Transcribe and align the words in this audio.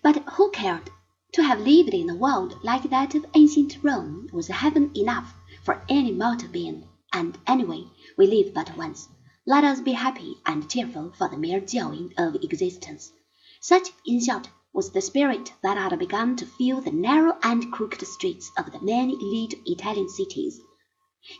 But 0.00 0.22
who 0.34 0.50
cared? 0.50 0.90
To 1.32 1.42
have 1.42 1.60
lived 1.60 1.92
in 1.92 2.08
a 2.08 2.14
world 2.14 2.58
like 2.62 2.88
that 2.90 3.14
of 3.16 3.26
ancient 3.34 3.82
Rome 3.82 4.28
was 4.32 4.46
heaven 4.46 4.92
enough 4.94 5.34
for 5.64 5.82
any 5.88 6.12
mortal 6.12 6.48
being, 6.48 6.86
and 7.12 7.36
anyway, 7.46 7.84
we 8.16 8.26
live 8.26 8.54
but 8.54 8.76
once. 8.76 9.08
Let 9.44 9.64
us 9.64 9.80
be 9.80 9.92
happy 9.92 10.36
and 10.46 10.70
cheerful 10.70 11.12
for 11.18 11.28
the 11.28 11.36
mere 11.36 11.60
joy 11.60 12.10
of 12.16 12.36
existence. 12.36 13.12
Such, 13.60 13.88
in 14.06 14.24
short, 14.24 14.48
was 14.72 14.92
the 14.92 15.00
spirit 15.00 15.52
that 15.62 15.76
had 15.76 15.98
begun 15.98 16.36
to 16.36 16.46
fill 16.46 16.80
the 16.80 16.92
narrow 16.92 17.36
and 17.42 17.72
crooked 17.72 18.06
streets 18.06 18.52
of 18.56 18.70
the 18.70 18.80
many 18.80 19.16
little 19.16 19.58
Italian 19.66 20.08
cities. 20.08 20.60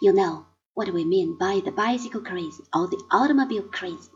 You 0.02 0.12
know 0.12 0.46
what 0.74 0.92
we 0.92 1.04
mean 1.04 1.38
by 1.38 1.60
the 1.64 1.70
bicycle 1.70 2.22
craze 2.22 2.60
or 2.74 2.88
the 2.88 3.00
automobile 3.12 3.62
craze. 3.62 4.10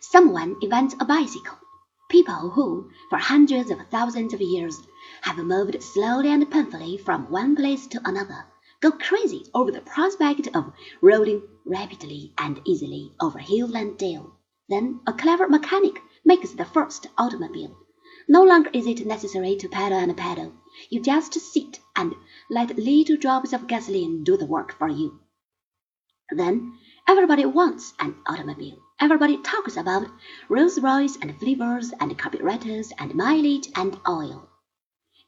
Someone 0.00 0.56
invents 0.62 0.94
a 0.98 1.04
bicycle. 1.04 1.58
People 2.08 2.50
who, 2.50 2.90
for 3.10 3.18
hundreds 3.18 3.70
of 3.70 3.78
thousands 3.90 4.32
of 4.32 4.40
years, 4.40 4.80
have 5.20 5.36
moved 5.36 5.82
slowly 5.82 6.30
and 6.30 6.50
painfully 6.50 6.96
from 6.96 7.30
one 7.30 7.54
place 7.54 7.86
to 7.88 8.00
another, 8.02 8.46
go 8.80 8.92
crazy 8.92 9.44
over 9.52 9.70
the 9.70 9.82
prospect 9.82 10.48
of 10.54 10.72
rolling 11.02 11.42
rapidly 11.66 12.32
and 12.38 12.62
easily 12.64 13.12
over 13.20 13.38
hill 13.38 13.76
and 13.76 13.98
dale. 13.98 14.32
Then 14.70 15.00
a 15.06 15.12
clever 15.12 15.48
mechanic 15.48 16.00
makes 16.24 16.52
the 16.52 16.64
first 16.64 17.08
automobile. 17.18 17.76
No 18.26 18.42
longer 18.42 18.70
is 18.72 18.86
it 18.86 19.04
necessary 19.04 19.56
to 19.56 19.68
pedal 19.68 19.98
and 19.98 20.16
pedal. 20.16 20.54
You 20.88 21.02
just 21.02 21.34
sit 21.34 21.80
and 21.94 22.14
let 22.48 22.78
little 22.78 23.18
drops 23.18 23.52
of 23.52 23.66
gasoline 23.66 24.24
do 24.24 24.38
the 24.38 24.46
work 24.46 24.72
for 24.78 24.88
you. 24.88 25.20
Then 26.30 26.78
everybody 27.06 27.44
wants 27.44 27.92
an 27.98 28.14
automobile. 28.26 28.78
Everybody 29.00 29.36
talks 29.36 29.76
about 29.76 30.08
Rolls 30.48 30.80
Royce 30.80 31.16
and 31.22 31.38
flivvers 31.38 31.92
and 32.00 32.18
carburetors 32.18 32.92
and 32.98 33.14
mileage 33.14 33.68
and 33.76 33.96
oil. 34.08 34.48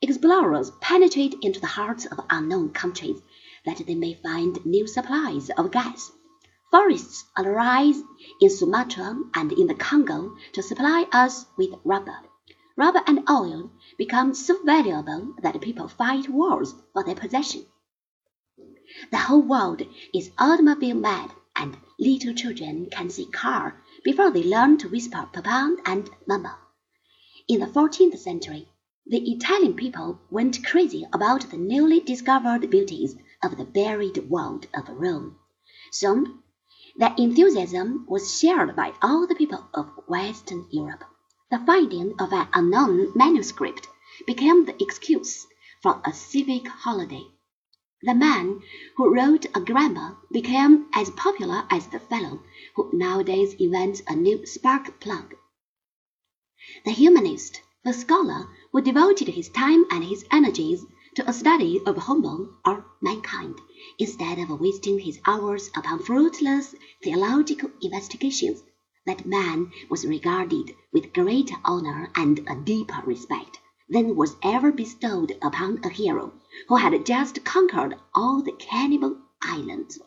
Explorers 0.02 0.72
penetrate 0.81 1.36
into 1.41 1.61
the 1.61 1.69
hearts 1.69 2.05
of 2.05 2.27
unknown 2.30 2.70
countries 2.70 3.22
that 3.64 3.80
they 3.86 3.95
may 3.95 4.14
find 4.14 4.67
new 4.67 4.89
supplies 4.89 5.50
of 5.50 5.70
gas. 5.70 6.11
Forests 6.72 7.27
arise 7.39 8.03
in 8.41 8.50
Sumatra 8.50 9.17
and 9.34 9.53
in 9.53 9.69
the 9.69 9.77
Congo 9.77 10.36
to 10.52 10.64
supply 10.64 11.06
us 11.12 11.47
with 11.56 11.70
rubber. 11.84 12.19
Rubber 12.75 13.02
and 13.06 13.30
oil 13.30 13.70
become 13.97 14.34
so 14.34 14.61
valuable 14.64 15.36
that 15.42 15.61
people 15.61 15.86
fight 15.86 16.28
wars 16.28 16.75
for 16.92 17.05
their 17.05 17.14
possession. 17.14 17.64
The 19.12 19.19
whole 19.19 19.42
world 19.42 19.83
is 20.12 20.33
automobile 20.39 20.97
mad 20.97 21.30
and 21.61 21.77
little 21.98 22.33
children 22.33 22.89
can 22.91 23.11
see 23.11 23.27
car 23.27 23.84
before 24.03 24.30
they 24.30 24.42
learn 24.42 24.78
to 24.78 24.89
whisper 24.89 25.28
papa 25.30 25.77
and 25.84 26.08
mama. 26.27 26.56
In 27.47 27.61
the 27.61 27.67
14th 27.67 28.19
century, 28.19 28.67
the 29.06 29.30
Italian 29.30 29.75
people 29.75 30.19
went 30.30 30.64
crazy 30.64 31.06
about 31.12 31.50
the 31.50 31.58
newly 31.58 32.00
discovered 32.00 32.70
beauties 32.70 33.14
of 33.42 33.58
the 33.58 33.64
buried 33.64 34.30
world 34.30 34.69
of 34.72 34.89
Rome. 34.89 35.36
Soon, 35.92 36.42
their 36.97 37.14
enthusiasm 37.19 38.06
was 38.08 38.39
shared 38.41 38.74
by 38.74 38.95
all 39.02 39.27
the 39.27 39.34
people 39.34 39.69
of 39.74 39.91
Western 40.06 40.67
Europe. 40.70 41.05
The 41.50 41.58
finding 41.58 42.14
of 42.19 42.33
an 42.33 42.48
unknown 42.55 43.12
manuscript 43.14 43.86
became 44.27 44.64
the 44.64 44.83
excuse 44.83 45.47
for 45.83 46.00
a 46.05 46.12
civic 46.12 46.69
holiday. 46.69 47.27
The 48.03 48.15
man 48.15 48.62
who 48.97 49.15
wrote 49.15 49.45
a 49.55 49.61
grammar 49.61 50.17
became 50.33 50.87
as 50.95 51.11
popular 51.11 51.67
as 51.69 51.87
the 51.89 52.01
fellow 52.01 52.42
who 52.75 52.89
nowadays 52.95 53.53
invents 53.59 54.01
a 54.07 54.17
new 54.17 54.47
spark 54.47 55.01
plug. 55.01 55.34
The 56.87 56.92
humanist, 56.92 57.61
the 57.84 57.92
scholar 57.92 58.48
who 58.73 58.81
devoted 58.81 59.29
his 59.29 59.51
time 59.51 59.84
and 59.91 60.03
his 60.03 60.25
energies 60.31 60.87
to 61.17 61.29
a 61.29 61.34
study 61.34 61.79
of 61.84 61.98
Homo 61.98 62.57
or 62.65 62.87
mankind, 63.03 63.61
instead 63.98 64.39
of 64.39 64.58
wasting 64.58 65.01
his 65.01 65.20
hours 65.27 65.69
upon 65.77 65.98
fruitless 65.98 66.74
theological 67.03 67.70
investigations, 67.83 68.63
that 69.05 69.27
man 69.27 69.73
was 69.91 70.07
regarded 70.07 70.74
with 70.91 71.13
greater 71.13 71.57
honor 71.67 72.11
and 72.17 72.39
a 72.48 72.55
deeper 72.57 73.03
respect 73.05 73.58
than 73.90 74.17
was 74.17 74.36
ever 74.42 74.73
bestowed 74.73 75.36
upon 75.42 75.80
a 75.84 75.89
hero 75.89 76.33
who 76.68 76.77
had 76.77 77.05
just 77.05 77.45
conquered 77.45 77.96
all 78.14 78.42
the 78.42 78.52
cannibal 78.52 79.17
islands. 79.42 79.98